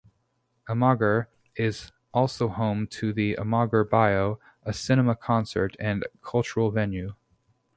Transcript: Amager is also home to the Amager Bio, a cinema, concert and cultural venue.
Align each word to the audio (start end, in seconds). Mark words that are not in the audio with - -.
Amager 0.67 1.27
is 1.55 1.91
also 2.11 2.47
home 2.47 2.87
to 2.87 3.13
the 3.13 3.35
Amager 3.35 3.83
Bio, 3.87 4.39
a 4.63 4.73
cinema, 4.73 5.15
concert 5.15 5.75
and 5.79 6.07
cultural 6.23 6.71
venue. 6.71 7.13